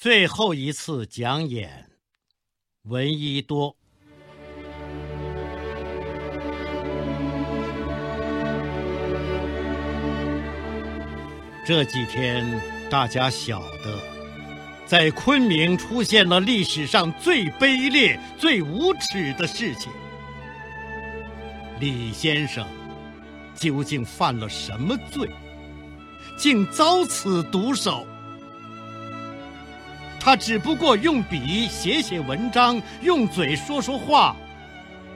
[0.00, 1.90] 最后一次讲演，
[2.84, 3.76] 闻一多。
[11.66, 12.58] 这几天
[12.88, 14.00] 大家晓得，
[14.86, 19.92] 在昆明出现了历史上最卑劣、最无耻的事情。
[21.78, 22.66] 李先生
[23.54, 25.28] 究竟犯了什么罪，
[26.38, 28.06] 竟遭此毒手？
[30.20, 34.36] 他只不过用笔写写文章，用嘴说说话，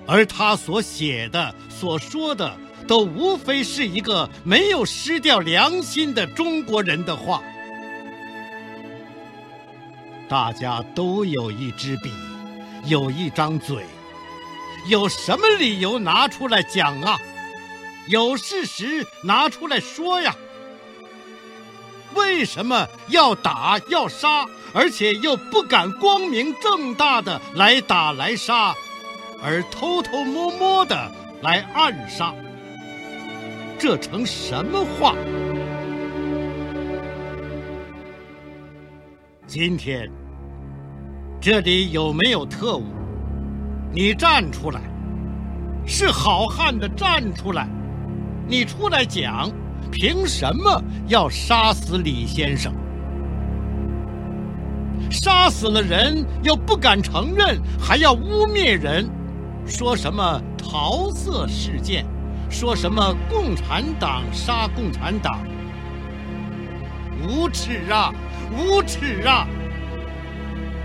[0.06, 2.56] 而他所写的、所说的，
[2.88, 7.42] 都无非是一个没有失掉良心的中国人的话。
[10.26, 12.10] 大家都有一支笔，
[12.86, 13.84] 有一张嘴，
[14.88, 17.18] 有什么理由拿出来讲啊？
[18.08, 20.34] 有事实拿出来说呀？
[22.14, 24.46] 为什么要打要杀？
[24.74, 28.74] 而且又不敢光明正大的来打来杀，
[29.40, 32.34] 而偷偷摸摸的来暗杀，
[33.78, 35.14] 这成什么话？
[39.46, 40.10] 今天
[41.40, 42.82] 这里有没有特务？
[43.92, 44.80] 你站出来，
[45.86, 47.68] 是好汉的站出来，
[48.48, 49.48] 你出来讲，
[49.92, 52.74] 凭什么要杀死李先生？
[55.14, 59.08] 杀死了人又不敢承认，还要污蔑人，
[59.64, 62.04] 说什么桃色事件，
[62.50, 65.38] 说什么共产党杀共产党，
[67.22, 68.12] 无耻啊，
[68.58, 69.46] 无耻啊！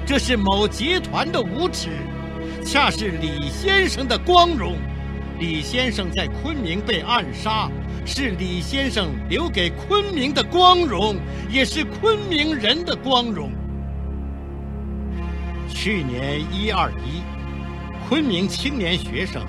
[0.05, 1.89] 这是某集团的无耻，
[2.63, 4.75] 恰是李先生的光荣。
[5.39, 7.67] 李先生在昆明被暗杀，
[8.05, 11.15] 是李先生留给昆明的光荣，
[11.49, 13.51] 也是昆明人的光荣。
[15.69, 17.21] 去年一二一，
[18.07, 19.41] 昆明青年学生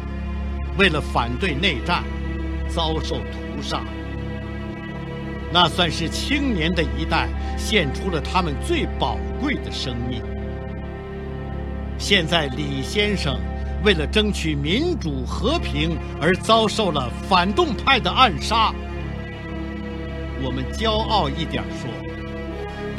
[0.78, 2.04] 为了反对内战，
[2.68, 3.82] 遭受屠杀。
[5.52, 7.28] 那算是青年的一代
[7.58, 10.22] 献出了他们最宝贵的生命。
[11.98, 13.40] 现在李先生
[13.82, 18.72] 为了争取民主和平而遭受了反动派的暗杀。
[20.42, 22.09] 我们骄傲一点说。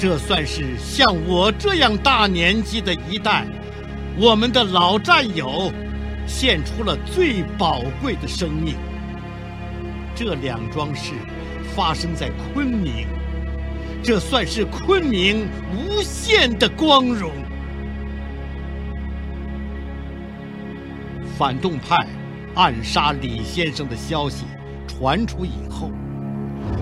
[0.02, 3.46] 这算是像我这样大年纪的一代，
[4.18, 5.72] 我们的老战友，
[6.26, 8.74] 献出了最宝贵的生命。
[10.16, 11.14] 这两桩事
[11.76, 13.06] 发生在昆明，
[14.02, 17.30] 这算是昆明无限的光荣。
[21.38, 22.08] 反动派
[22.56, 24.46] 暗杀李先生的消息
[24.88, 25.92] 传出以后，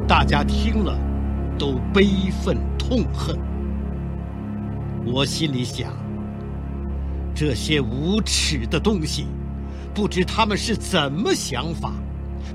[0.07, 0.97] 大家听了
[1.59, 2.07] 都悲
[2.43, 2.57] 愤。
[2.89, 3.37] 痛恨，
[5.05, 5.91] 我心里想，
[7.35, 9.27] 这些无耻的东西，
[9.93, 11.93] 不知他们是怎么想法，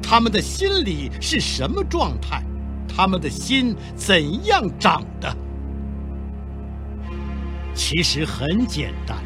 [0.02, 2.42] 他们的心里是什么状态，
[2.88, 5.32] 他们的心怎样长的？
[7.76, 9.16] 其实很简单，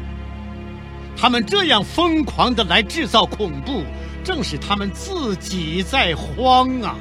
[1.17, 3.81] 他们这样疯狂的来制造恐怖，
[4.23, 6.95] 正是他们自己在慌啊，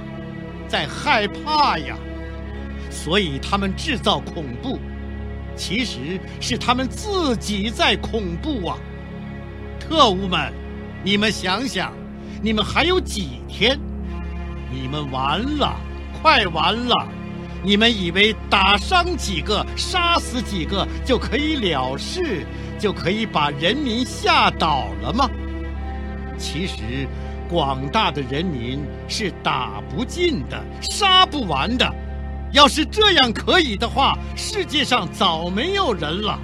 [0.67, 1.95] 在害怕呀。
[3.09, 4.79] 所以他们制造恐怖，
[5.57, 8.77] 其实是他们自己在恐怖啊！
[9.81, 10.53] 特务们，
[11.03, 11.91] 你们想想，
[12.43, 13.81] 你们还有几天？
[14.71, 15.75] 你们完了，
[16.21, 16.95] 快完了！
[17.65, 22.45] 你们以为打伤几个、杀死几个就可以了事，
[22.79, 25.31] 就可以把人民吓倒了吗？
[26.37, 27.09] 其实，
[27.49, 31.91] 广大的人民是打不尽的，杀不完的。
[32.53, 36.39] 要是这样可以的话，世界上早没有人了。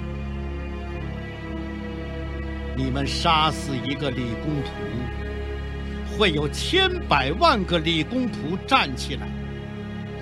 [2.77, 9.27] 你们杀死一个李公仆，会有千百万个李公仆站起来，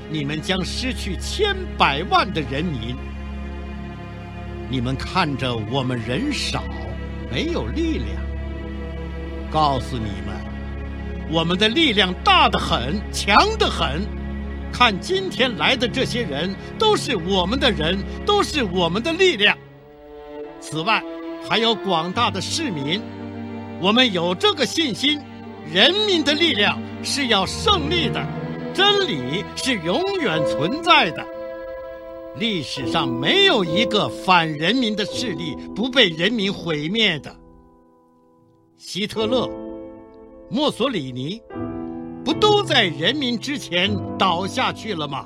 [0.10, 2.96] 你们将失去千百万的人民。
[4.70, 6.64] 你们看着我们人少，
[7.30, 8.22] 没有力量，
[9.52, 10.34] 告诉你们，
[11.30, 14.23] 我们的力量大得很，强得很。
[14.74, 19.56] 看今天来的这些人，都是我们的人，都是我们的力量。
[20.60, 21.02] 此外，
[21.48, 23.00] 还有广大的市民，
[23.80, 25.22] 我们有这个信心：
[25.72, 28.26] 人民的力量是要胜利的，
[28.74, 31.24] 真理是永远存在的。
[32.38, 37.34] 历史上没有一个反人民的势力不被人民毁灭的。
[38.78, 39.48] 希特勒、
[40.50, 41.40] 墨索里尼。
[42.24, 45.26] 不都在人民之前倒下去了吗？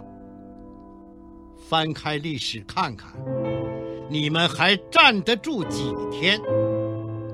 [1.70, 3.12] 翻开历史看看，
[4.10, 6.40] 你们还站得住几天？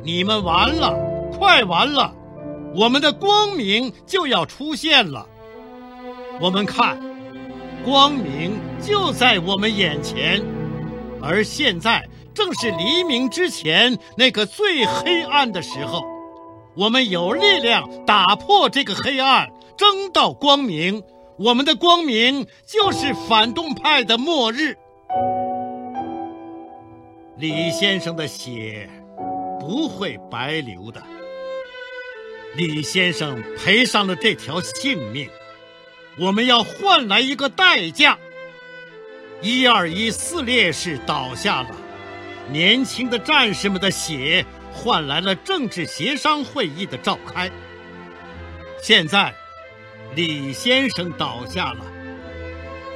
[0.03, 0.93] 你们完了，
[1.31, 2.13] 快完了，
[2.75, 5.25] 我们的光明就要出现了。
[6.41, 6.99] 我们看，
[7.85, 10.43] 光明就在我们眼前，
[11.21, 16.03] 而现在正是黎明之前那个最黑暗的时候。
[16.75, 21.03] 我们有力量打破这个黑暗，争到光明。
[21.37, 24.77] 我们的光明就是反动派的末日。
[27.37, 28.89] 李先生的血
[29.59, 31.01] 不会白流的。
[32.55, 35.27] 李先生赔上了这条性命，
[36.19, 38.17] 我们要换来一个代价。
[39.41, 41.69] 一二一四烈士倒下了，
[42.51, 44.45] 年轻的战士们的血。
[44.75, 47.47] 换来了政治协商会议的召开。
[48.81, 49.31] 现在，
[50.15, 51.85] 李先生倒下了，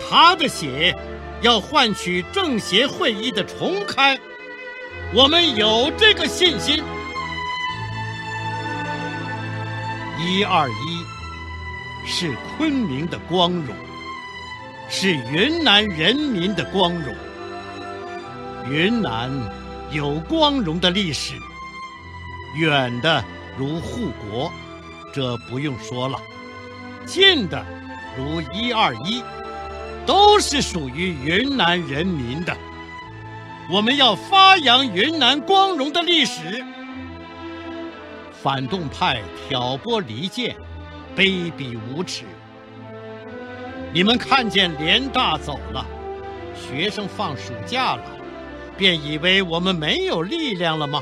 [0.02, 0.92] 他的血
[1.40, 4.18] 要换取政协会议的重开。
[5.14, 6.84] 我们有这个信心。
[10.18, 13.76] 一二一是昆明的光荣，
[14.90, 17.16] 是云南人民的光荣。
[18.70, 19.32] 云南
[19.92, 21.34] 有光荣的历史。
[22.58, 23.24] 远的
[23.58, 24.52] 如护国，
[25.14, 26.18] 这不用说了；
[27.06, 27.64] 近的
[28.18, 29.22] 如一二一，
[30.06, 32.56] 都是属于云南人民的。
[33.70, 36.66] 我们要发扬云南光荣的历史。
[38.42, 40.56] 反动派挑拨离间，
[41.16, 42.24] 卑鄙无耻。
[43.94, 45.86] 你们看见联大走了，
[46.56, 48.04] 学生放暑假了，
[48.78, 51.02] 便以为我们没有力量了吗？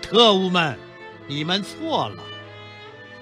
[0.00, 0.78] 特务们，
[1.26, 2.16] 你们错了！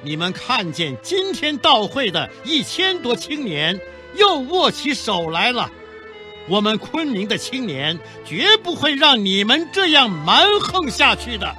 [0.02, 3.80] 你们看见今天到会的一千多青年
[4.14, 5.70] 又握起手来了。
[6.48, 11.52] 我们昆明的青年绝不会让你们这样蛮横下去的。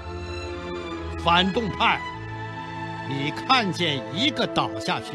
[1.21, 1.99] 反动派，
[3.09, 5.07] 你看见一个倒下去，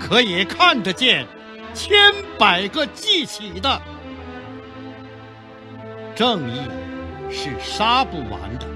[0.00, 1.24] 可以看得见
[1.72, 3.80] 千百个记起的。
[6.14, 6.60] 正义
[7.30, 8.66] 是杀不完的。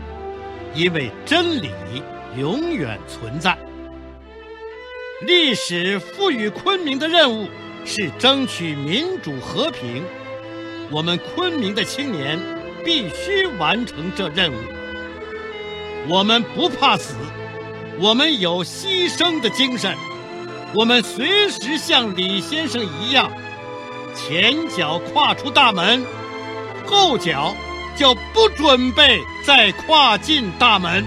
[0.74, 1.70] 因为真理
[2.36, 3.56] 永远存在。
[5.22, 7.48] 历史赋予昆明的任务
[7.84, 10.04] 是争取民主和平，
[10.90, 12.38] 我们昆明的青年
[12.84, 14.56] 必须完成这任务。
[16.08, 17.16] 我们不怕死，
[17.98, 19.96] 我们有牺牲的精神，
[20.74, 23.32] 我们随时像李先生一样，
[24.14, 26.04] 前脚跨出大门，
[26.88, 27.54] 后脚。
[27.98, 31.04] 就不准备再跨进大门。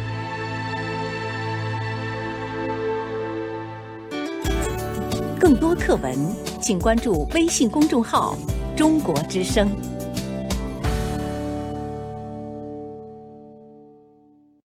[5.39, 6.13] 更多课文，
[6.61, 8.37] 请关注微信公众号
[8.75, 9.71] “中国之声”。